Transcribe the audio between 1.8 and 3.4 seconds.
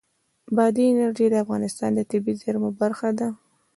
د طبیعي زیرمو برخه ده.